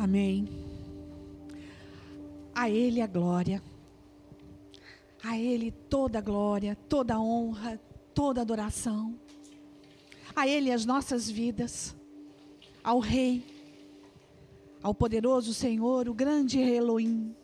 [0.00, 0.48] Amém.
[2.54, 3.62] A Ele a glória.
[5.22, 7.78] A Ele toda a glória, toda a honra,
[8.14, 9.14] toda a adoração.
[10.34, 11.94] A Ele as nossas vidas.
[12.82, 13.44] Ao Rei,
[14.82, 17.36] ao poderoso Senhor, o grande Elohim,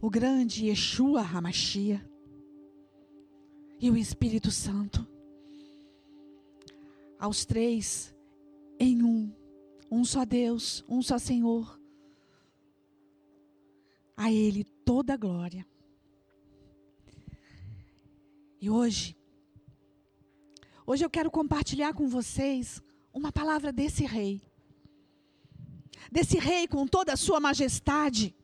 [0.00, 2.04] o grande Yeshua Hamashia
[3.78, 5.06] e o Espírito Santo.
[7.16, 8.12] Aos três
[8.80, 9.32] em um,
[9.90, 11.80] um só Deus, um só Senhor.
[14.16, 15.66] A Ele toda a glória.
[18.60, 19.16] E hoje,
[20.86, 22.82] hoje eu quero compartilhar com vocês
[23.12, 24.42] uma palavra desse rei.
[26.10, 28.34] Desse rei com toda a sua majestade,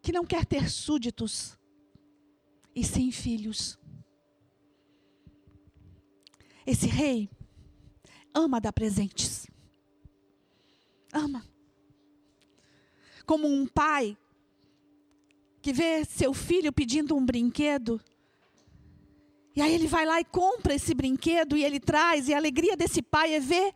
[0.00, 1.56] que não quer ter súditos
[2.74, 3.78] e sim filhos.
[6.66, 7.30] Esse rei
[8.34, 9.46] ama dar presentes.
[11.12, 11.44] Ama.
[13.26, 14.16] Como um pai
[15.60, 18.00] que vê seu filho pedindo um brinquedo.
[19.54, 22.76] E aí ele vai lá e compra esse brinquedo e ele traz, e a alegria
[22.76, 23.74] desse pai é ver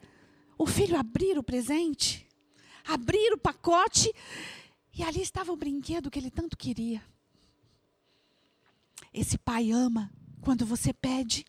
[0.59, 2.27] o filho abrir o presente,
[2.84, 4.12] abrir o pacote,
[4.92, 7.03] e ali estava o brinquedo que ele tanto queria.
[9.12, 11.44] Esse pai ama quando você pede,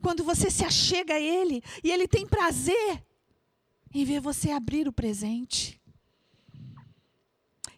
[0.00, 3.04] quando você se achega a ele e ele tem prazer
[3.92, 5.80] em ver você abrir o presente.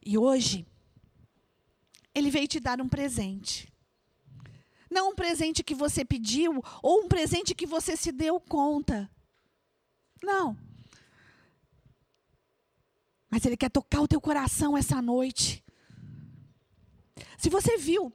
[0.04, 0.66] E hoje,
[2.14, 3.72] ele veio te dar um presente.
[4.90, 9.10] Não um presente que você pediu ou um presente que você se deu conta.
[10.22, 10.56] Não.
[13.30, 15.64] Mas ele quer tocar o teu coração essa noite.
[17.38, 18.12] Se você viu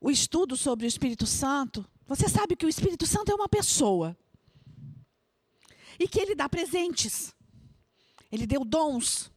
[0.00, 4.16] o estudo sobre o Espírito Santo, você sabe que o Espírito Santo é uma pessoa.
[5.98, 7.34] E que ele dá presentes.
[8.30, 9.32] Ele deu dons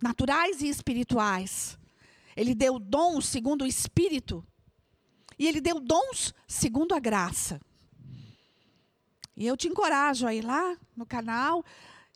[0.00, 1.78] naturais e espirituais.
[2.36, 4.46] Ele deu dons segundo o Espírito.
[5.38, 7.60] E ele deu dons segundo a graça.
[9.36, 11.62] E eu te encorajo a ir lá no canal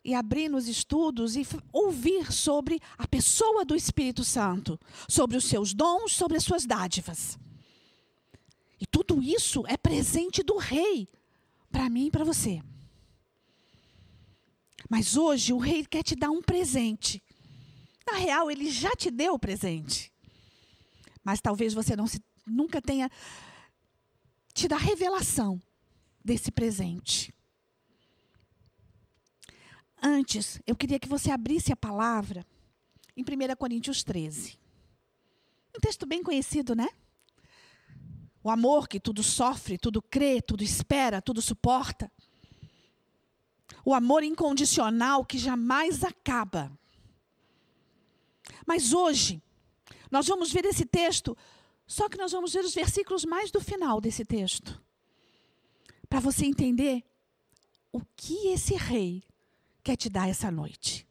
[0.03, 5.73] e abrir nos estudos e ouvir sobre a pessoa do Espírito Santo, sobre os seus
[5.73, 7.37] dons, sobre as suas dádivas.
[8.81, 11.07] E tudo isso é presente do Rei
[11.71, 12.63] para mim e para você.
[14.89, 17.23] Mas hoje o Rei quer te dar um presente.
[18.05, 20.11] Na real, ele já te deu o presente.
[21.23, 23.09] Mas talvez você não se, nunca tenha
[24.51, 25.61] tido a revelação
[26.25, 27.31] desse presente.
[30.01, 32.43] Antes, eu queria que você abrisse a palavra
[33.15, 34.57] em 1 Coríntios 13.
[35.77, 36.89] Um texto bem conhecido, né?
[38.43, 42.11] O amor que tudo sofre, tudo crê, tudo espera, tudo suporta.
[43.85, 46.71] O amor incondicional que jamais acaba.
[48.65, 49.41] Mas hoje,
[50.09, 51.37] nós vamos ver esse texto,
[51.85, 54.81] só que nós vamos ver os versículos mais do final desse texto.
[56.09, 57.03] Para você entender
[57.91, 59.23] o que esse rei
[59.83, 61.07] quer te dar essa noite.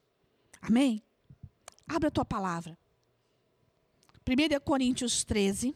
[0.61, 1.01] Amém?
[1.87, 2.77] Abra a tua palavra.
[4.27, 5.75] 1 Coríntios 13,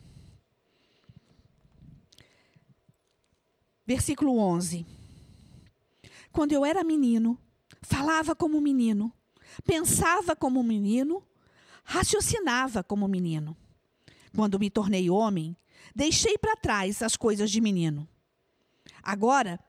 [3.86, 4.86] versículo 11.
[6.32, 7.38] Quando eu era menino,
[7.82, 9.12] falava como menino,
[9.66, 11.24] pensava como menino,
[11.84, 13.56] raciocinava como menino.
[14.36, 15.56] Quando me tornei homem,
[15.96, 18.08] deixei para trás as coisas de menino.
[19.02, 19.60] Agora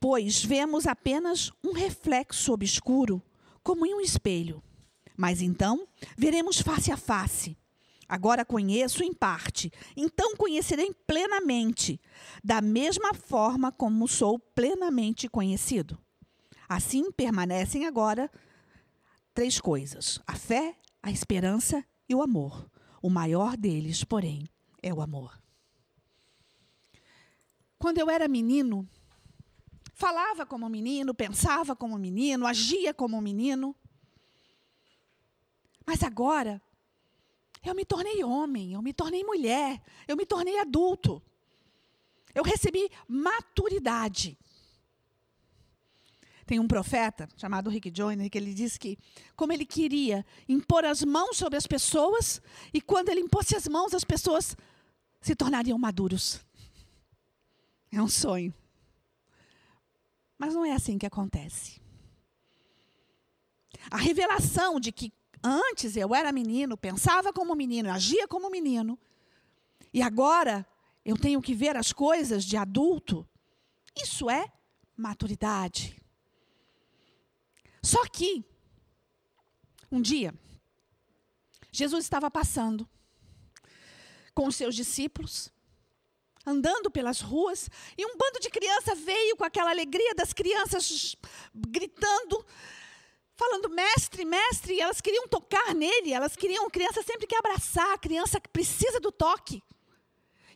[0.00, 3.22] pois vemos apenas um reflexo obscuro,
[3.62, 4.62] como em um espelho.
[5.14, 5.86] Mas então
[6.16, 7.56] veremos face a face.
[8.10, 12.00] Agora conheço em parte, então conhecerei plenamente,
[12.42, 15.96] da mesma forma como sou plenamente conhecido.
[16.68, 18.28] Assim permanecem agora
[19.32, 22.68] três coisas: a fé, a esperança e o amor.
[23.00, 24.48] O maior deles, porém,
[24.82, 25.40] é o amor.
[27.78, 28.88] Quando eu era menino,
[30.00, 33.76] Falava como menino, pensava como menino, agia como menino.
[35.86, 36.58] Mas agora,
[37.68, 41.22] eu me tornei homem, eu me tornei mulher, eu me tornei adulto.
[42.34, 44.38] Eu recebi maturidade.
[46.46, 48.98] Tem um profeta chamado Rick Joyner que ele diz que,
[49.36, 52.40] como ele queria impor as mãos sobre as pessoas,
[52.72, 54.56] e quando ele impôs as mãos, as pessoas
[55.20, 56.40] se tornariam maduros.
[57.92, 58.54] É um sonho.
[60.38, 61.80] Mas não é assim que acontece.
[63.90, 68.98] A revelação de que antes eu era menino, pensava como menino, agia como menino,
[69.92, 70.66] e agora
[71.04, 73.26] eu tenho que ver as coisas de adulto,
[73.96, 74.52] isso é
[74.96, 76.00] maturidade.
[77.82, 78.44] Só que,
[79.90, 80.34] um dia,
[81.72, 82.88] Jesus estava passando
[84.34, 85.52] com os seus discípulos,
[86.44, 91.16] andando pelas ruas, e um bando de criança veio com aquela alegria das crianças
[91.54, 92.44] gritando,
[93.40, 97.98] falando mestre, mestre, e elas queriam tocar nele, elas queriam, criança sempre quer abraçar, a
[97.98, 99.62] criança precisa do toque.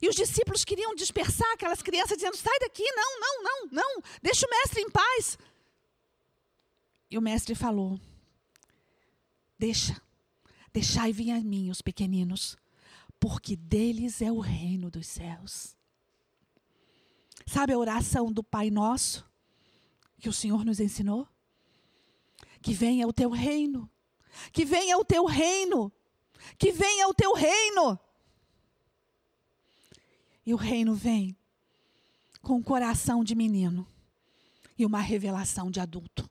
[0.02, 4.46] E os discípulos queriam dispersar aquelas crianças, dizendo: sai daqui, não, não, não, não, deixa
[4.46, 5.38] o mestre em paz.
[7.10, 7.98] E o mestre falou:
[9.58, 9.98] deixa,
[10.70, 12.54] deixai vir a mim os pequeninos,
[13.18, 15.74] porque deles é o reino dos céus.
[17.46, 19.24] Sabe a oração do Pai Nosso
[20.20, 21.26] que o Senhor nos ensinou?
[22.64, 23.90] Que venha o teu reino,
[24.50, 25.92] que venha o teu reino,
[26.58, 28.00] que venha o teu reino.
[30.46, 31.36] E o reino vem
[32.40, 33.86] com um coração de menino
[34.78, 36.26] e uma revelação de adulto.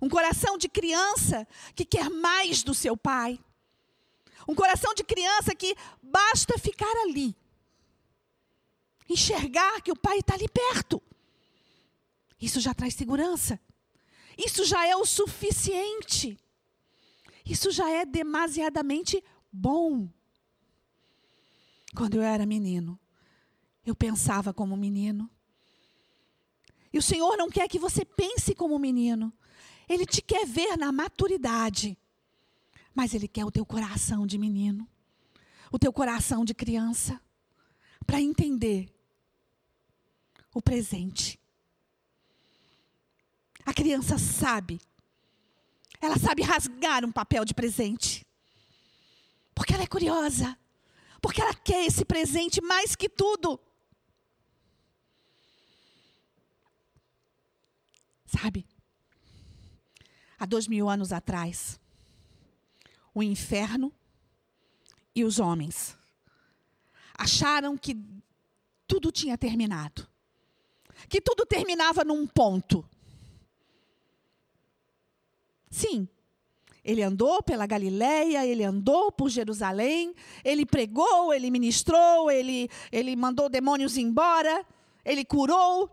[0.00, 3.40] Um coração de criança que quer mais do seu pai.
[4.46, 7.34] Um coração de criança que basta ficar ali.
[9.08, 11.02] Enxergar que o pai está ali perto.
[12.40, 13.58] Isso já traz segurança.
[14.36, 16.38] Isso já é o suficiente.
[17.44, 20.08] Isso já é demasiadamente bom.
[21.94, 22.98] Quando eu era menino,
[23.84, 25.30] eu pensava como menino.
[26.92, 29.32] E o Senhor não quer que você pense como menino.
[29.88, 31.98] Ele te quer ver na maturidade.
[32.94, 34.86] Mas Ele quer o teu coração de menino,
[35.70, 37.20] o teu coração de criança,
[38.06, 38.92] para entender
[40.54, 41.40] o presente.
[43.82, 44.80] Criança sabe,
[46.00, 48.24] ela sabe rasgar um papel de presente,
[49.52, 50.56] porque ela é curiosa,
[51.20, 53.58] porque ela quer esse presente mais que tudo.
[58.24, 58.64] Sabe?
[60.38, 61.80] há dois mil anos atrás.
[63.12, 63.92] O inferno
[65.12, 65.98] e os homens
[67.14, 67.96] acharam que
[68.86, 70.08] tudo tinha terminado,
[71.08, 72.88] que tudo terminava num ponto.
[75.72, 76.06] Sim,
[76.84, 80.14] ele andou pela Galileia, ele andou por Jerusalém,
[80.44, 84.66] ele pregou, ele ministrou, ele, ele mandou demônios embora,
[85.02, 85.90] ele curou.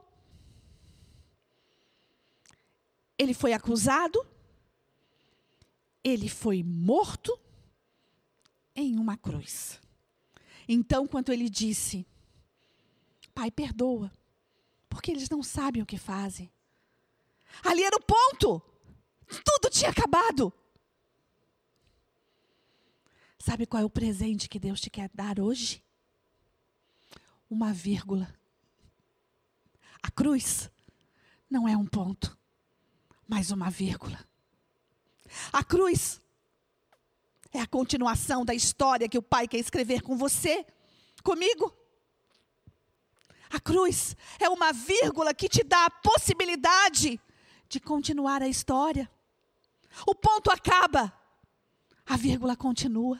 [3.17, 4.25] Ele foi acusado,
[6.03, 7.39] ele foi morto
[8.75, 9.79] em uma cruz.
[10.67, 12.05] Então, quando ele disse:
[13.33, 14.11] Pai, perdoa,
[14.89, 16.51] porque eles não sabem o que fazem.
[17.63, 18.69] Ali era o ponto.
[19.43, 20.51] Tudo tinha acabado.
[23.37, 25.83] Sabe qual é o presente que Deus te quer dar hoje?
[27.49, 28.33] Uma vírgula.
[30.01, 30.69] A cruz
[31.49, 32.37] não é um ponto,
[33.27, 34.19] mas uma vírgula.
[35.51, 36.21] A cruz
[37.51, 40.65] é a continuação da história que o Pai quer escrever com você,
[41.23, 41.73] comigo.
[43.49, 47.19] A cruz é uma vírgula que te dá a possibilidade
[47.67, 49.09] de continuar a história.
[50.06, 51.13] O ponto acaba,
[52.06, 53.19] a vírgula continua.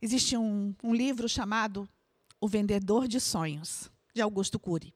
[0.00, 1.88] Existe um, um livro chamado
[2.40, 4.94] O Vendedor de Sonhos, de Augusto Cury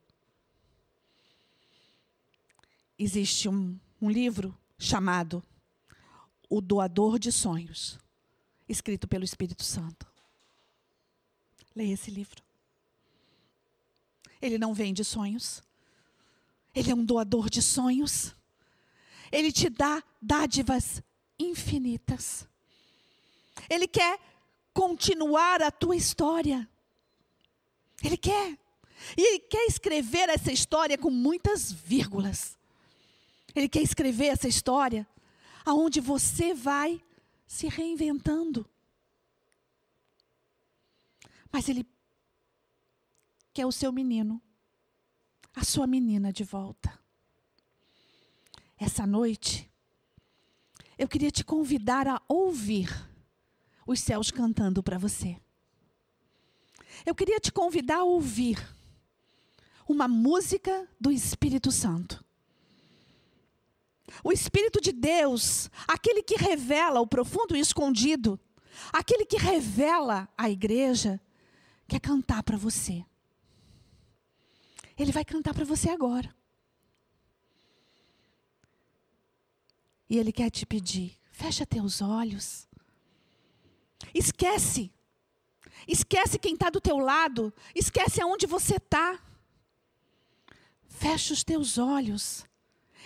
[3.03, 5.43] existe um, um livro chamado
[6.51, 7.99] O Doador de Sonhos,
[8.69, 10.07] escrito pelo Espírito Santo.
[11.75, 12.43] Leia esse livro.
[14.41, 15.63] Ele não vende sonhos.
[16.75, 18.35] Ele é um doador de sonhos.
[19.31, 21.03] Ele te dá dádivas
[21.39, 22.47] infinitas.
[23.69, 24.19] Ele quer
[24.73, 26.69] continuar a tua história.
[28.03, 28.59] Ele quer.
[29.17, 32.59] E ele quer escrever essa história com muitas vírgulas.
[33.55, 35.07] Ele quer escrever essa história
[35.65, 37.03] aonde você vai
[37.47, 38.69] se reinventando.
[41.53, 41.85] Mas ele
[43.53, 44.41] quer o seu menino,
[45.55, 46.99] a sua menina de volta.
[48.79, 49.71] Essa noite,
[50.99, 52.89] eu queria te convidar a ouvir
[53.87, 55.37] os céus cantando para você.
[57.05, 58.59] Eu queria te convidar a ouvir
[59.89, 62.25] uma música do Espírito Santo.
[64.23, 68.39] O Espírito de Deus, aquele que revela o profundo e escondido,
[68.93, 71.21] aquele que revela a igreja,
[71.89, 73.05] quer cantar para você.
[75.01, 76.37] Ele vai cantar para você agora.
[80.11, 82.69] E ele quer te pedir: fecha teus olhos.
[84.13, 84.93] Esquece.
[85.89, 87.51] Esquece quem está do teu lado.
[87.75, 89.19] Esquece aonde você está.
[90.87, 92.45] Fecha os teus olhos.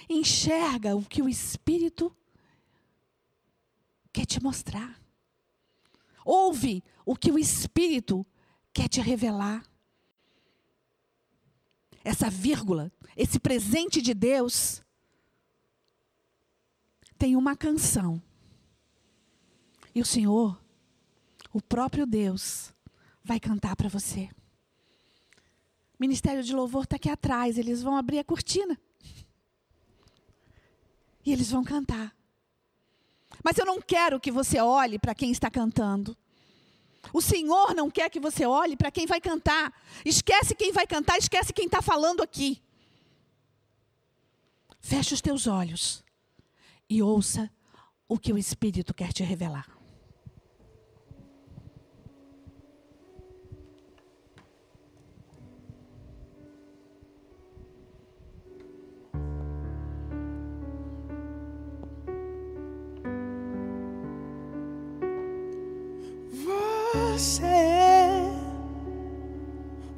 [0.09, 2.13] Enxerga o que o Espírito
[4.13, 5.01] quer te mostrar.
[6.25, 8.27] Ouve o que o Espírito
[8.73, 9.65] quer te revelar.
[12.05, 14.83] Essa vírgula, esse presente de Deus,
[17.19, 18.23] tem uma canção.
[19.95, 20.61] E o Senhor,
[21.51, 22.75] o próprio Deus,
[23.25, 24.29] vai cantar para você.
[25.99, 28.79] Ministério de Louvor está aqui atrás, eles vão abrir a cortina.
[31.25, 32.15] E eles vão cantar.
[33.43, 36.15] Mas eu não quero que você olhe para quem está cantando.
[37.13, 39.73] O Senhor não quer que você olhe para quem vai cantar.
[40.05, 42.63] Esquece quem vai cantar, esquece quem está falando aqui.
[44.81, 46.05] Feche os teus olhos
[46.89, 47.51] e ouça
[48.09, 49.74] o que o Espírito quer te revelar.
[67.25, 67.41] Você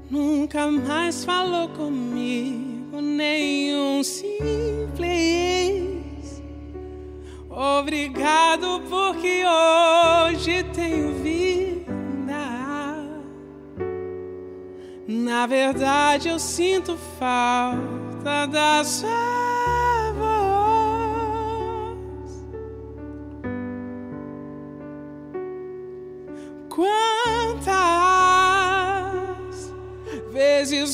[0.09, 4.31] nunca mais falou comigo, nenhum simples.
[7.51, 11.85] Obrigado porque hoje tenho vida.
[15.09, 19.36] Na verdade, eu sinto falta da sua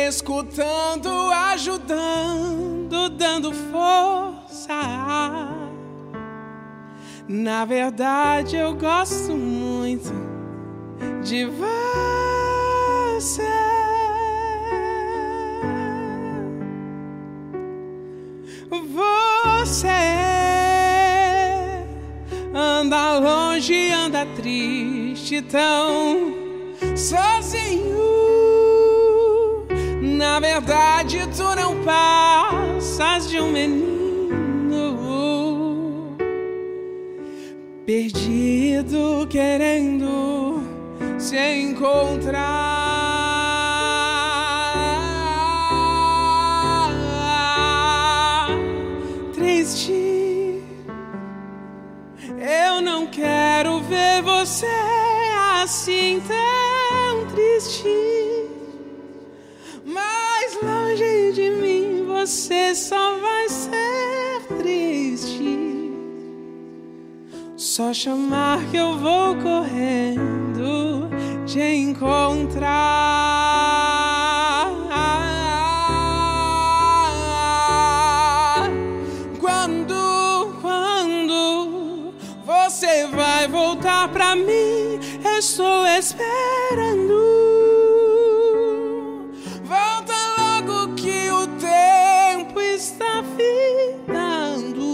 [0.08, 1.10] escutando,
[1.52, 4.74] ajudando, dando força.
[7.28, 10.12] Na verdade, eu gosto muito
[11.24, 11.46] de.
[13.16, 13.55] Você
[24.16, 26.34] anda triste, tão
[26.96, 27.96] sozinho.
[30.02, 34.16] Na verdade, tu não passas de um menino
[37.86, 40.64] perdido, querendo
[41.18, 42.85] se encontrar.
[54.46, 54.68] Você
[55.64, 57.90] assim tão triste.
[59.84, 65.92] Mais longe de mim, você só vai ser triste.
[67.58, 71.10] Só chamar que eu vou correndo
[71.48, 73.55] te encontrar.
[84.08, 85.00] Pra mim?
[85.38, 87.26] Estou esperando.
[89.64, 94.86] Volta logo que o tempo está findando.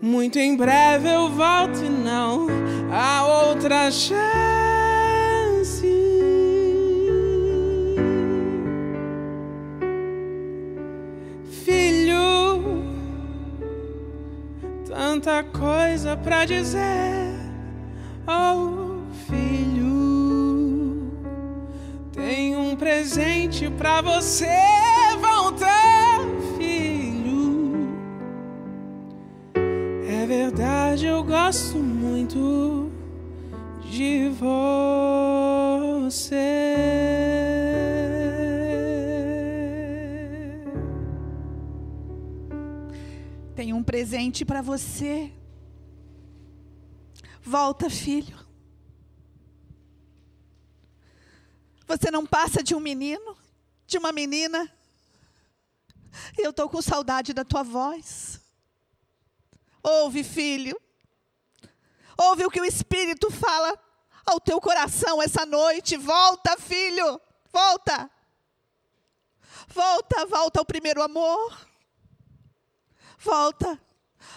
[0.00, 2.46] Muito em breve eu volto e não
[2.92, 4.55] há outra chance.
[15.26, 17.34] Tanta coisa pra dizer.
[18.28, 21.10] Oh, filho,
[22.12, 24.46] tem um presente pra você.
[25.20, 25.66] Volta,
[26.56, 27.88] filho.
[30.08, 32.88] É verdade, eu gosto muito
[33.90, 34.28] de
[35.98, 36.45] você.
[43.86, 45.32] Presente para você.
[47.40, 48.36] Volta, filho.
[51.86, 53.38] Você não passa de um menino,
[53.86, 54.70] de uma menina.
[56.36, 58.40] Eu estou com saudade da tua voz.
[59.80, 60.76] Ouve, filho.
[62.18, 63.78] Ouve o que o Espírito fala
[64.26, 65.96] ao teu coração essa noite.
[65.96, 67.20] Volta, filho.
[67.52, 68.10] Volta.
[69.68, 71.75] Volta, volta ao primeiro amor.
[73.18, 73.80] Volta.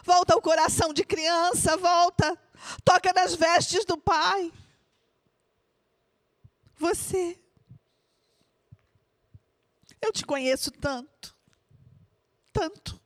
[0.04, 2.38] Volta ao coração de criança, volta.
[2.84, 4.52] Toca nas vestes do pai.
[6.78, 7.40] Você.
[10.02, 11.36] Eu te conheço tanto.
[12.52, 13.00] Tanto.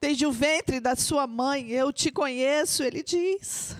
[0.00, 3.76] Desde o ventre da sua mãe eu te conheço, ele diz.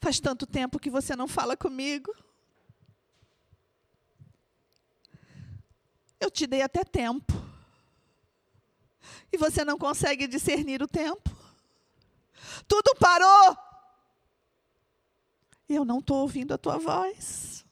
[0.00, 2.14] Faz tanto tempo que você não fala comigo.
[6.20, 7.32] Eu te dei até tempo.
[9.32, 11.30] E você não consegue discernir o tempo.
[12.66, 13.56] Tudo parou.
[15.68, 17.64] Eu não estou ouvindo a tua voz.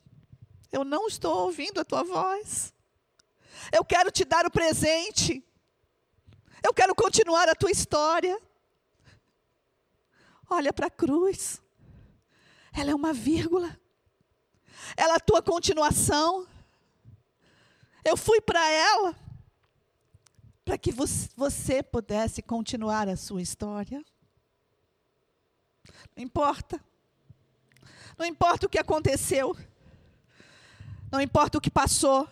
[0.70, 2.74] Eu não estou ouvindo a tua voz.
[3.72, 5.42] Eu quero te dar o presente.
[6.62, 8.38] Eu quero continuar a tua história.
[10.48, 11.62] Olha para a cruz.
[12.72, 13.78] Ela é uma vírgula.
[14.96, 16.46] Ela é a tua continuação.
[18.06, 19.16] Eu fui para ela
[20.64, 24.00] para que você pudesse continuar a sua história.
[26.14, 26.80] Não importa.
[28.16, 29.56] Não importa o que aconteceu.
[31.10, 32.28] Não importa o que passou.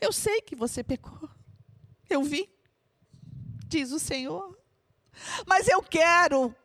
[0.00, 1.28] Eu sei que você pecou.
[2.08, 2.48] Eu vi,
[3.66, 4.58] diz o Senhor.
[5.46, 6.56] Mas eu quero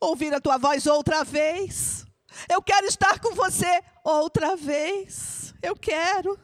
[0.00, 2.04] ouvir a tua voz outra vez.
[2.48, 5.54] Eu quero estar com você outra vez.
[5.62, 6.38] Eu quero.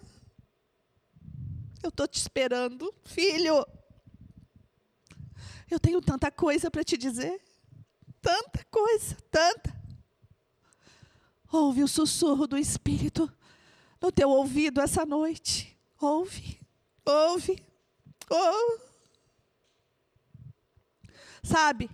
[1.83, 3.67] Eu estou te esperando, filho.
[5.71, 7.43] Eu tenho tanta coisa para te dizer.
[8.21, 9.81] Tanta coisa, tanta.
[11.53, 13.33] Ouve o sussurro do Espírito
[14.01, 15.77] no teu ouvido essa noite.
[16.01, 16.61] Ouve,
[17.05, 17.63] ouve,
[18.29, 18.91] ouve.
[21.43, 21.91] Sabe,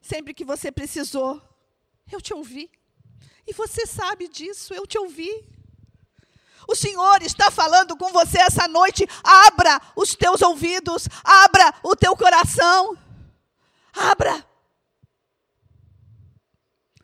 [0.00, 1.40] sempre que você precisou,
[2.12, 2.70] eu te ouvi.
[3.46, 5.30] E você sabe disso, eu te ouvi.
[6.68, 9.06] O Senhor está falando com você essa noite.
[9.24, 12.96] Abra os teus ouvidos, abra o teu coração.
[13.92, 14.46] Abra.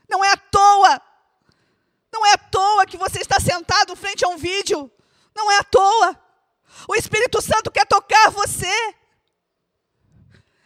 [0.09, 1.03] Não é à toa.
[2.13, 4.91] Não é à toa que você está sentado frente a um vídeo.
[5.35, 6.17] Não é à toa.
[6.89, 8.95] O Espírito Santo quer tocar você.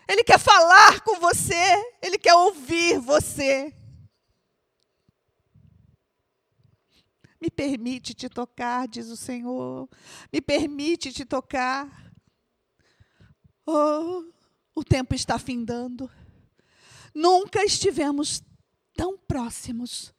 [0.07, 1.95] Ele quer falar com você.
[2.03, 3.75] Ele quer ouvir você.
[7.41, 9.89] Me permite te tocar, diz o Senhor.
[10.33, 12.13] Me permite te tocar.
[13.65, 14.25] Oh,
[14.75, 16.11] o tempo está findando.
[17.15, 18.43] Nunca estivemos
[18.95, 20.13] tão próximos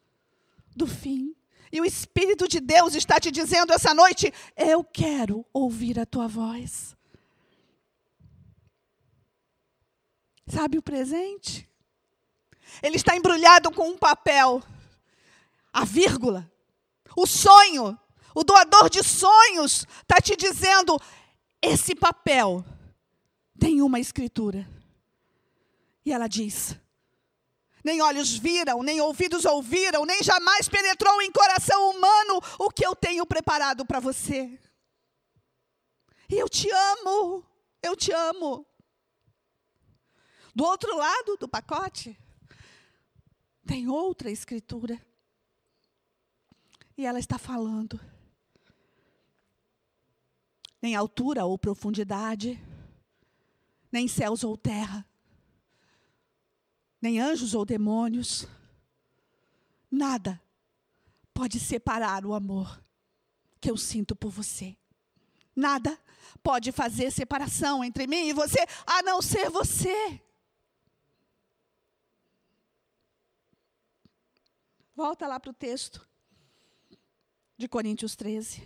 [0.76, 1.36] do fim.
[1.72, 6.28] E o Espírito de Deus está te dizendo essa noite: eu quero ouvir a tua
[6.28, 6.96] voz.
[10.48, 11.70] Sabe o presente?
[12.82, 14.62] Ele está embrulhado com um papel,
[15.72, 16.52] a vírgula.
[17.15, 17.97] O sonho,
[18.34, 21.00] o doador de sonhos, está te dizendo:
[21.62, 22.65] esse papel
[23.60, 24.67] tem uma escritura.
[26.06, 26.76] E ela diz:
[27.84, 32.95] nem olhos viram, nem ouvidos ouviram, nem jamais penetrou em coração humano o que eu
[32.95, 34.60] tenho preparado para você.
[36.30, 37.45] E eu te amo,
[37.82, 38.65] eu te amo.
[40.54, 42.17] Do outro lado do pacote,
[43.65, 45.00] tem outra escritura.
[47.02, 48.00] E ela está falando.
[50.80, 52.64] Nem altura ou profundidade,
[53.92, 55.04] nem céus ou terra,
[57.02, 58.48] nem anjos ou demônios,
[59.90, 60.40] nada
[61.34, 62.80] pode separar o amor
[63.60, 64.78] que eu sinto por você.
[65.56, 66.00] Nada
[66.44, 70.22] pode fazer separação entre mim e você, a não ser você.
[74.96, 76.11] Volta lá para o texto
[77.62, 78.63] de Coríntios 13.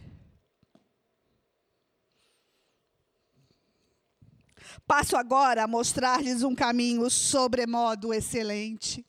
[4.87, 9.05] Passo agora a mostrar-lhes um caminho sobremodo excelente.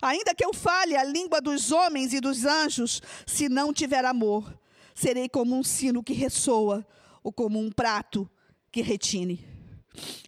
[0.00, 4.58] Ainda que eu fale a língua dos homens e dos anjos, se não tiver amor,
[4.94, 6.86] serei como um sino que ressoa
[7.22, 8.28] ou como um prato
[8.72, 9.49] que retine.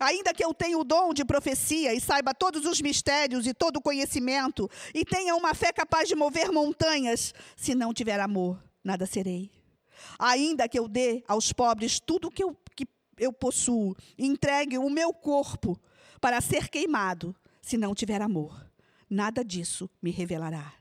[0.01, 3.77] Ainda que eu tenha o dom de profecia e saiba todos os mistérios e todo
[3.77, 9.07] o conhecimento, e tenha uma fé capaz de mover montanhas, se não tiver amor, nada
[9.07, 9.51] serei.
[10.19, 12.87] Ainda que eu dê aos pobres tudo que eu, que
[13.19, 15.81] eu possuo, entregue o meu corpo
[16.21, 18.69] para ser queimado, se não tiver amor,
[19.09, 20.73] nada disso me revelará.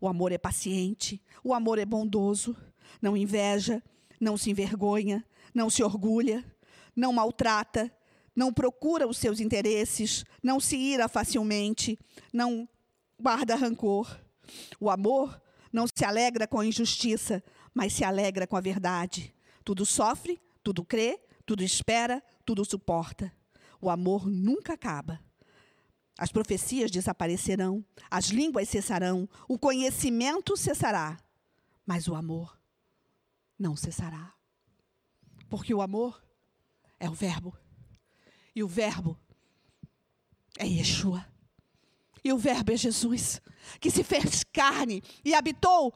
[0.00, 2.56] O amor é paciente, o amor é bondoso,
[3.00, 3.82] não inveja,
[4.20, 6.44] não se envergonha, não se orgulha,
[6.94, 7.90] não maltrata,
[8.38, 11.98] não procura os seus interesses, não se ira facilmente,
[12.32, 12.68] não
[13.20, 14.16] guarda rancor.
[14.78, 17.42] O amor não se alegra com a injustiça,
[17.74, 19.34] mas se alegra com a verdade.
[19.64, 23.32] Tudo sofre, tudo crê, tudo espera, tudo suporta.
[23.80, 25.18] O amor nunca acaba.
[26.16, 31.18] As profecias desaparecerão, as línguas cessarão, o conhecimento cessará,
[31.84, 32.56] mas o amor
[33.58, 34.32] não cessará.
[35.48, 36.22] Porque o amor
[37.00, 37.58] é o Verbo.
[38.58, 39.16] E o Verbo
[40.58, 41.24] é Yeshua.
[42.24, 43.40] E o Verbo é Jesus,
[43.78, 45.94] que se fez carne e habitou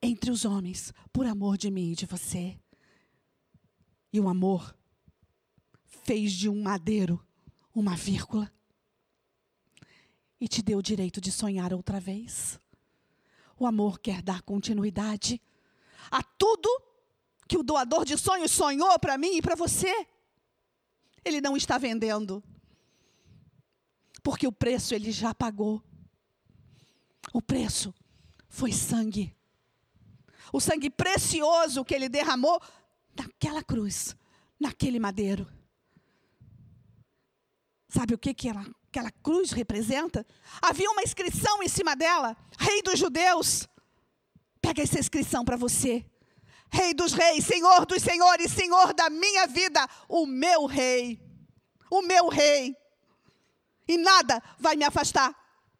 [0.00, 2.58] entre os homens, por amor de mim e de você.
[4.10, 4.74] E o amor
[5.84, 7.22] fez de um madeiro
[7.74, 8.50] uma vírgula
[10.40, 12.58] e te deu o direito de sonhar outra vez.
[13.58, 15.42] O amor quer dar continuidade
[16.10, 16.70] a tudo
[17.46, 20.15] que o doador de sonhos sonhou para mim e para você.
[21.26, 22.40] Ele não está vendendo.
[24.22, 25.82] Porque o preço ele já pagou.
[27.32, 27.92] O preço
[28.48, 29.36] foi sangue.
[30.52, 32.62] O sangue precioso que ele derramou
[33.18, 34.14] naquela cruz,
[34.58, 35.50] naquele madeiro.
[37.88, 40.24] Sabe o que, que ela, aquela cruz representa?
[40.62, 43.68] Havia uma inscrição em cima dela: Rei dos Judeus.
[44.60, 46.04] Pega essa inscrição para você.
[46.70, 51.20] Rei dos reis, Senhor dos senhores, Senhor da minha vida, o meu rei.
[51.90, 52.76] O meu rei.
[53.88, 55.34] E nada vai me afastar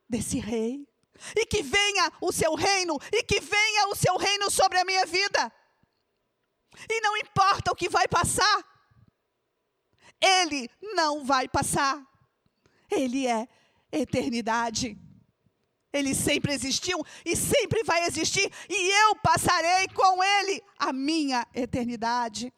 [0.09, 0.87] desse rei.
[1.35, 5.05] E que venha o seu reino, e que venha o seu reino sobre a minha
[5.07, 5.53] vida.
[6.89, 8.65] E não importa o que vai passar,
[10.21, 12.01] ele não vai passar.
[12.91, 13.49] Ele é
[13.91, 14.97] eternidade.
[15.97, 22.53] Ele sempre existiu e sempre vai existir, e eu passarei com ele a minha eternidade.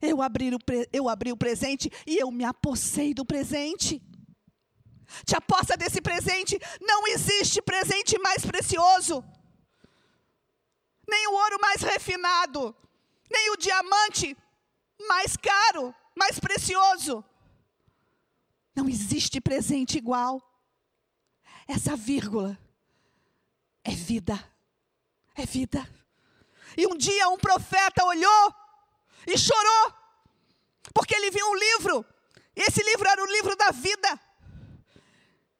[0.00, 0.58] Eu abri, o,
[0.92, 4.02] eu abri o presente e eu me apossei do presente.
[5.26, 6.58] Te aposta desse presente.
[6.80, 9.22] Não existe presente mais precioso,
[11.06, 12.74] nem o ouro mais refinado,
[13.30, 14.36] nem o diamante
[15.08, 17.24] mais caro, mais precioso.
[18.74, 20.40] Não existe presente igual.
[21.70, 22.58] Essa vírgula
[23.84, 24.34] é vida.
[25.36, 25.88] É vida.
[26.76, 28.54] E um dia um profeta olhou
[29.24, 29.94] e chorou,
[30.92, 32.04] porque ele viu um livro.
[32.56, 34.20] E esse livro era o livro da vida.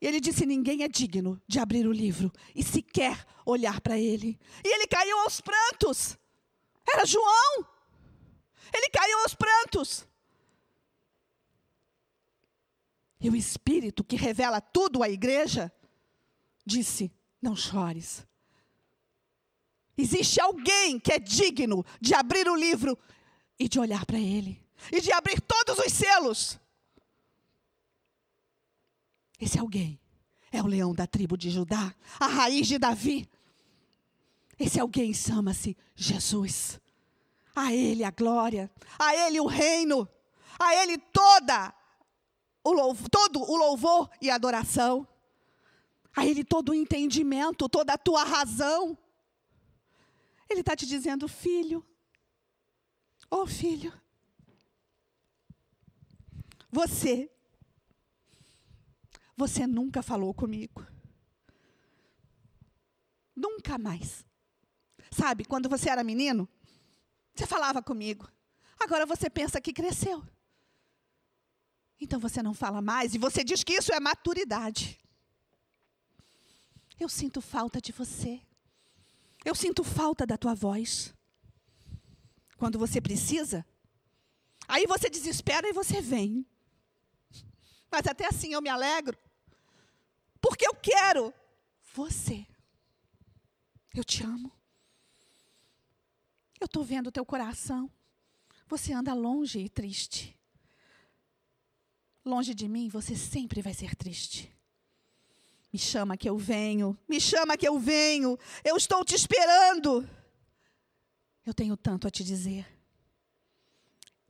[0.01, 4.37] E ele disse: Ninguém é digno de abrir o livro e sequer olhar para ele.
[4.64, 6.18] E ele caiu aos prantos.
[6.92, 7.64] Era João.
[8.75, 10.05] Ele caiu aos prantos.
[13.20, 15.73] E o Espírito que revela tudo à igreja
[16.64, 18.27] disse: Não chores.
[19.96, 22.99] Existe alguém que é digno de abrir o livro
[23.59, 26.59] e de olhar para ele, e de abrir todos os selos.
[29.38, 30.01] Esse alguém
[30.51, 33.29] é o leão da tribo de Judá, a raiz de Davi.
[34.59, 36.81] Esse alguém chama-se Jesus.
[37.55, 40.09] A Ele a glória, a Ele o reino,
[40.59, 41.75] a Ele toda
[42.62, 45.07] o louvor, todo o louvor e adoração,
[46.14, 48.96] a Ele todo o entendimento, toda a tua razão.
[50.49, 51.87] Ele está te dizendo, filho,
[53.31, 53.92] oh filho,
[56.70, 57.31] você,
[59.37, 60.87] você nunca falou comigo.
[63.35, 64.25] Nunca mais.
[65.11, 66.49] Sabe, quando você era menino,
[67.35, 68.29] você falava comigo.
[68.79, 70.25] Agora você pensa que cresceu.
[72.01, 74.99] Então você não fala mais e você diz que isso é maturidade.
[77.00, 78.42] Eu sinto falta de você.
[79.42, 81.14] Eu sinto falta da tua voz.
[82.58, 83.64] Quando você precisa,
[84.68, 86.46] aí você desespera e você vem.
[87.90, 89.18] Mas até assim eu me alegro,
[90.42, 91.32] porque eu quero
[91.94, 92.46] você.
[93.94, 94.52] Eu te amo.
[96.60, 97.90] Eu estou vendo o teu coração.
[98.68, 100.38] Você anda longe e triste.
[102.24, 104.54] Longe de mim, você sempre vai ser triste.
[105.72, 110.09] Me chama que eu venho, me chama que eu venho, eu estou te esperando.
[111.46, 112.66] Eu tenho tanto a te dizer.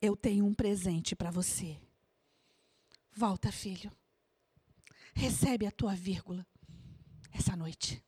[0.00, 1.78] Eu tenho um presente para você.
[3.12, 3.90] Volta, filho.
[5.14, 6.46] Recebe a tua vírgula
[7.32, 8.02] essa noite.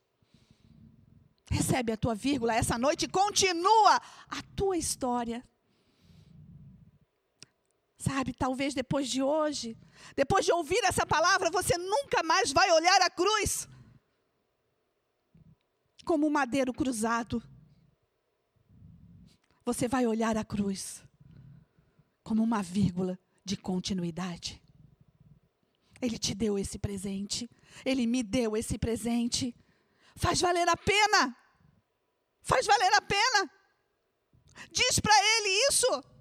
[1.50, 3.96] Recebe a tua vírgula essa noite e continua
[4.28, 5.46] a tua história.
[8.02, 9.78] Sabe, talvez depois de hoje,
[10.16, 13.68] depois de ouvir essa palavra, você nunca mais vai olhar a cruz
[16.04, 17.40] como um madeiro cruzado.
[19.64, 21.04] Você vai olhar a cruz
[22.24, 24.60] como uma vírgula de continuidade.
[26.00, 27.48] Ele te deu esse presente,
[27.84, 29.54] ele me deu esse presente.
[30.16, 31.36] Faz valer a pena.
[32.42, 33.48] Faz valer a pena.
[34.72, 36.11] Diz para ele isso.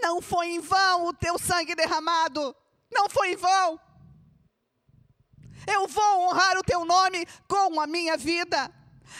[0.00, 2.54] Não foi em vão o teu sangue derramado.
[2.90, 3.80] Não foi em vão.
[5.66, 8.72] Eu vou honrar o teu nome com a minha vida.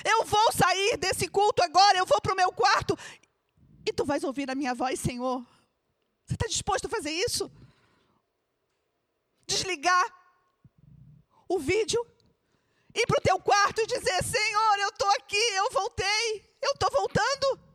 [0.05, 2.97] Eu vou sair desse culto agora, eu vou para o meu quarto
[3.87, 5.45] e tu vais ouvir a minha voz, Senhor?
[6.25, 7.51] Você está disposto a fazer isso?
[9.47, 10.05] Desligar
[11.49, 12.07] o vídeo,
[12.95, 16.91] ir para o teu quarto e dizer: Senhor, eu estou aqui, eu voltei, eu estou
[16.91, 17.68] voltando.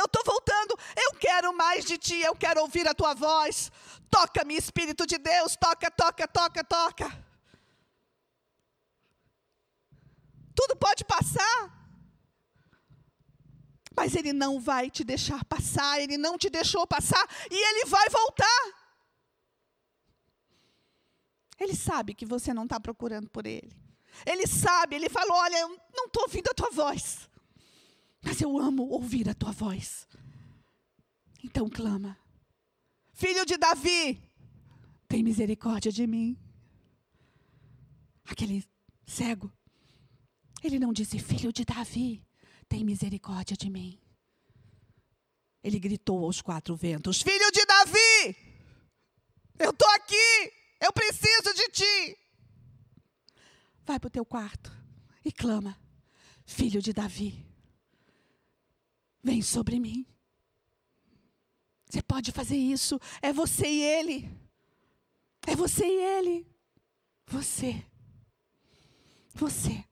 [0.00, 3.70] Eu estou voltando, eu quero mais de ti, eu quero ouvir a tua voz.
[4.10, 7.06] Toca-me, Espírito de Deus, toca, toca, toca, toca.
[10.54, 11.58] Tudo pode passar,
[13.94, 18.08] mas Ele não vai te deixar passar, Ele não te deixou passar e Ele vai
[18.08, 18.62] voltar.
[21.58, 23.70] Ele sabe que você não está procurando por Ele.
[24.24, 27.29] Ele sabe, Ele falou: Olha, eu não estou ouvindo a tua voz,
[28.22, 30.06] mas eu amo ouvir a tua voz.
[31.42, 32.18] Então clama,
[33.12, 34.18] Filho de Davi,
[35.08, 36.38] tem misericórdia de mim.
[38.24, 38.64] Aquele
[39.06, 39.52] cego,
[40.62, 42.24] ele não disse: Filho de Davi,
[42.68, 43.98] tem misericórdia de mim.
[45.62, 48.36] Ele gritou aos quatro ventos: Filho de Davi,
[49.58, 52.18] eu estou aqui, eu preciso de ti.
[53.84, 54.72] Vai para o teu quarto
[55.24, 55.76] e clama:
[56.46, 57.49] Filho de Davi,
[59.22, 60.06] vem sobre mim.
[61.88, 64.30] Você pode fazer isso, é você e ele.
[65.46, 66.46] É você e ele.
[67.26, 67.84] Você.
[69.34, 69.84] Você.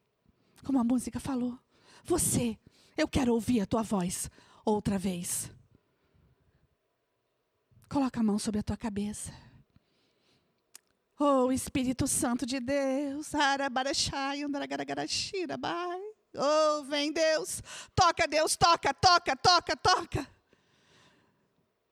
[0.65, 1.59] Como a música falou.
[2.05, 2.59] Você
[2.99, 4.29] eu quero ouvir a tua voz
[4.65, 5.49] outra vez.
[7.89, 9.33] Coloca a mão sobre a tua cabeça.
[11.17, 13.33] Oh, Espírito Santo de Deus.
[16.39, 17.63] Oh, vem Deus.
[17.95, 20.27] Toca, Deus, toca, toca, toca, toca.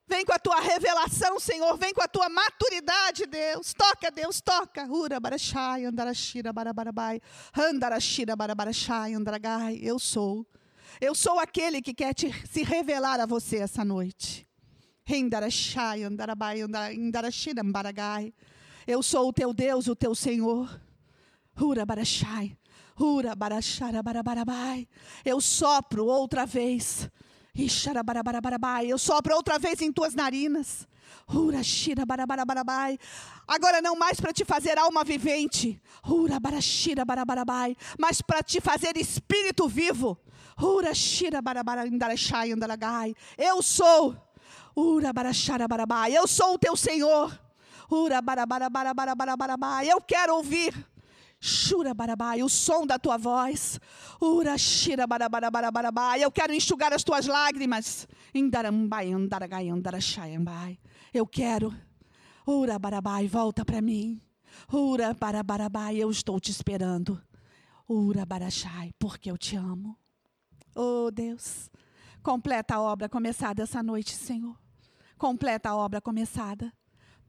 [0.08, 1.76] Vem com a tua revelação, Senhor.
[1.76, 3.74] Vem com a tua maturidade, Deus.
[3.74, 4.86] Toca, Deus, toca.
[4.86, 7.20] Ura, barachai, andarashira, barabarabai.
[7.52, 9.80] Andarashira, barabarachai, andaragai.
[9.82, 10.46] Eu sou
[11.00, 14.46] eu sou aquele que quer te, se revelar a você essa noite.
[18.86, 20.80] Eu sou o teu Deus, o teu Senhor.
[25.24, 27.08] Eu sopro outra vez.
[27.54, 30.86] Eu sopro outra vez em tuas narinas.
[33.46, 35.80] Agora não mais para te fazer alma vivente,
[37.98, 40.18] mas para te fazer espírito vivo.
[43.36, 44.16] Eu sou.
[44.74, 47.38] Eu sou o teu Senhor.
[49.84, 50.74] Eu quero ouvir.
[52.42, 53.78] O som da tua voz.
[56.20, 58.06] Eu quero enxugar as tuas lágrimas.
[61.12, 61.74] Eu quero.
[62.46, 64.20] Ura barabai, volta para mim.
[64.72, 67.20] Ura barabarabai, eu estou te esperando.
[67.88, 69.96] Ura barachai, porque eu te amo.
[70.74, 71.70] Oh Deus,
[72.22, 74.56] completa a obra começada essa noite, Senhor.
[75.16, 76.72] Completa a obra começada.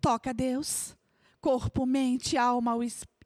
[0.02, 0.96] Toca, Deus,
[1.40, 3.17] corpo, mente, alma, o espírito,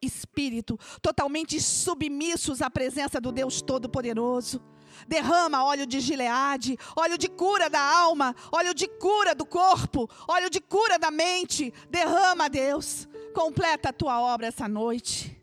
[1.01, 4.61] totalmente submissos à presença do Deus Todo-Poderoso.
[5.07, 10.49] Derrama óleo de Gileade, óleo de cura da alma, óleo de cura do corpo, óleo
[10.49, 11.73] de cura da mente.
[11.89, 13.07] Derrama, Deus.
[13.33, 15.41] Completa a tua obra essa noite.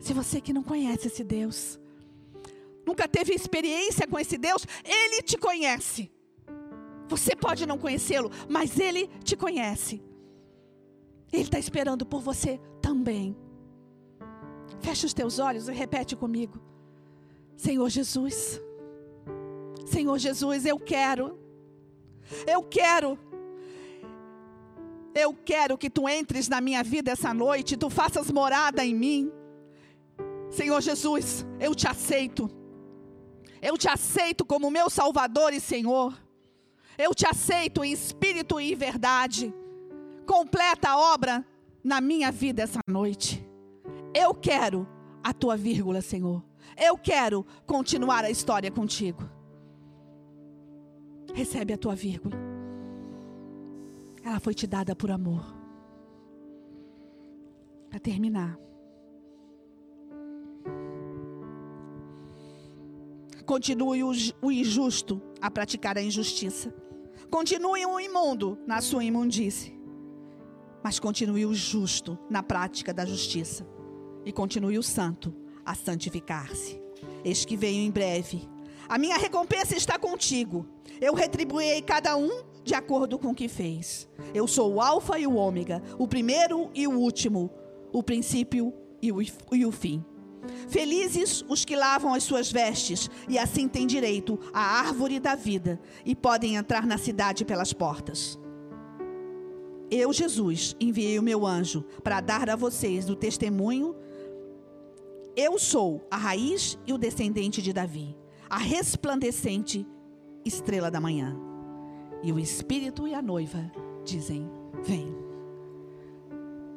[0.00, 1.78] Se você que não conhece esse Deus,
[2.86, 6.10] nunca teve experiência com esse Deus, Ele te conhece.
[7.08, 10.02] Você pode não conhecê-lo, mas Ele te conhece.
[11.32, 13.34] Ele está esperando por você também.
[14.80, 16.60] Fecha os teus olhos e repete comigo:
[17.56, 18.60] Senhor Jesus,
[19.86, 21.38] Senhor Jesus, eu quero,
[22.46, 23.18] eu quero,
[25.14, 29.32] eu quero que tu entres na minha vida essa noite, tu faças morada em mim.
[30.50, 32.50] Senhor Jesus, eu te aceito.
[33.62, 36.20] Eu te aceito como meu Salvador e Senhor.
[36.98, 39.54] Eu te aceito em espírito e verdade.
[40.26, 41.44] Completa a obra
[41.82, 43.46] na minha vida essa noite.
[44.14, 44.86] Eu quero
[45.22, 46.42] a tua vírgula, Senhor.
[46.76, 49.22] Eu quero continuar a história contigo.
[51.34, 52.36] Recebe a tua vírgula.
[54.24, 55.42] Ela foi te dada por amor.
[57.90, 58.58] Para terminar.
[63.44, 66.72] Continue o injusto a praticar a injustiça.
[67.28, 69.81] Continue o imundo na sua imundície
[70.82, 73.66] mas continue o justo na prática da justiça,
[74.24, 76.80] e continue o santo a santificar-se.
[77.24, 78.48] Eis que venho em breve.
[78.88, 80.66] A minha recompensa está contigo.
[81.00, 84.08] Eu retribuirei cada um de acordo com o que fez.
[84.34, 87.50] Eu sou o Alfa e o Ômega, o primeiro e o último,
[87.92, 89.20] o princípio e o,
[89.52, 90.04] e o fim.
[90.68, 95.80] Felizes os que lavam as suas vestes e assim têm direito à árvore da vida
[96.04, 98.38] e podem entrar na cidade pelas portas.
[99.94, 103.94] Eu, Jesus, enviei o meu anjo para dar a vocês o testemunho.
[105.36, 108.16] Eu sou a raiz e o descendente de Davi,
[108.48, 109.86] a resplandecente
[110.46, 111.38] estrela da manhã.
[112.22, 113.70] E o Espírito e a noiva
[114.02, 114.50] dizem:
[114.82, 115.14] Vem.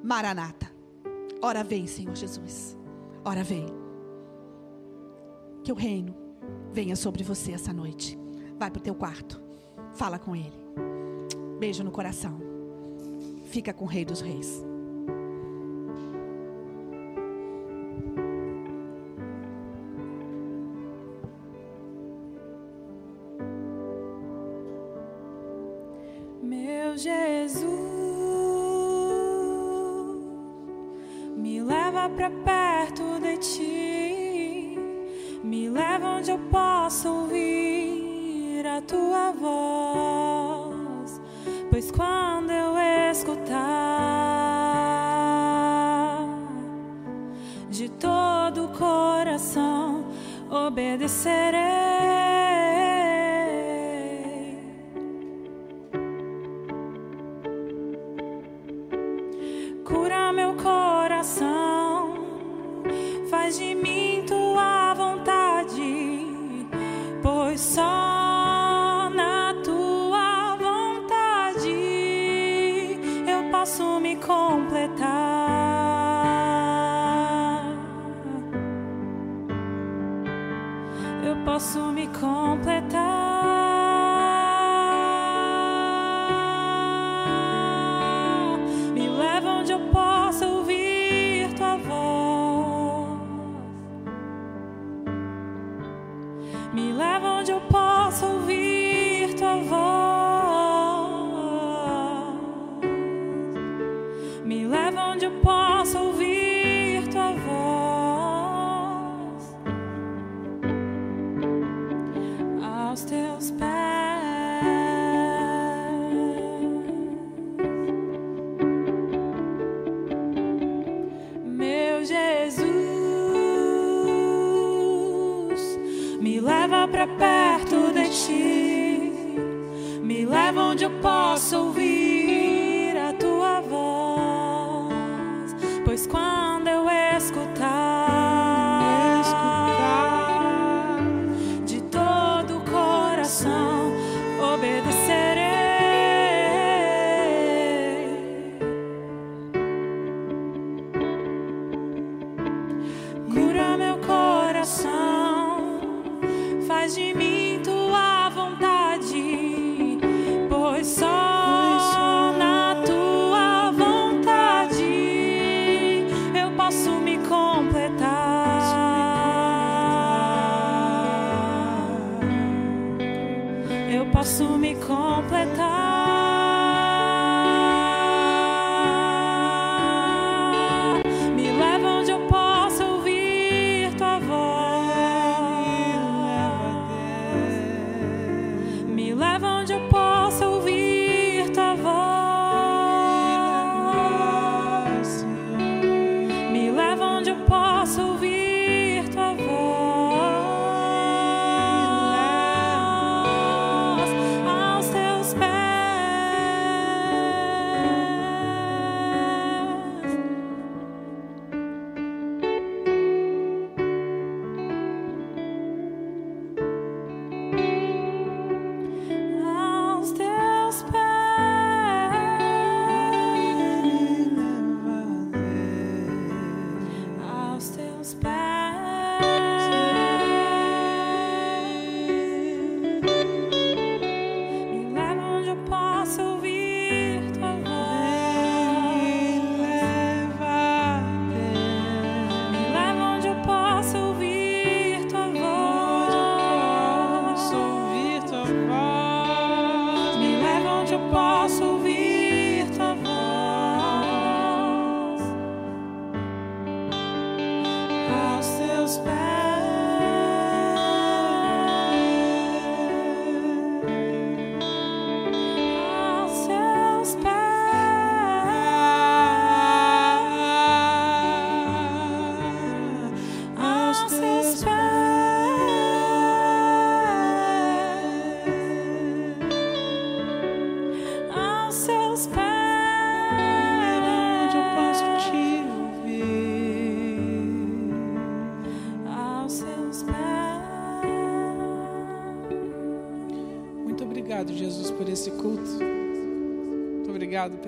[0.03, 0.69] Maranata.
[1.41, 2.77] Ora vem, Senhor Jesus.
[3.23, 3.67] Ora vem.
[5.63, 6.13] Que o reino
[6.69, 8.19] venha sobre você essa noite.
[8.59, 9.41] Vai para o teu quarto.
[9.93, 10.65] Fala com ele.
[11.57, 12.54] Beijo no coração
[13.45, 14.74] fica com o Rei dos Reis.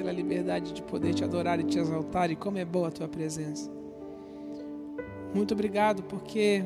[0.08, 3.10] Pela liberdade de poder te adorar e te exaltar e como é boa a tua
[3.10, 3.70] presença.
[5.36, 6.64] Muito obrigado porque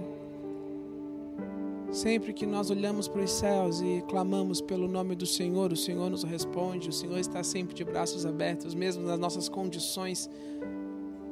[1.92, 6.08] sempre que nós olhamos para os céus e clamamos pelo nome do Senhor, o Senhor
[6.12, 10.30] nos responde, o Senhor está sempre de braços abertos, mesmo nas nossas condições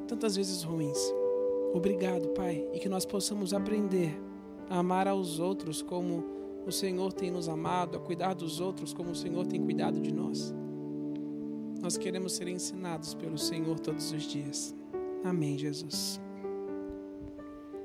[0.08, 0.98] tantas vezes ruins.
[1.72, 4.20] Obrigado, Pai, e que nós possamos aprender
[4.68, 6.24] a amar aos outros como
[6.66, 10.12] o Senhor tem nos amado, a cuidar dos outros como o Senhor tem cuidado de
[10.12, 10.52] nós.
[11.80, 14.74] Nós queremos ser ensinados pelo Senhor todos os dias.
[15.24, 16.20] Amém, Jesus.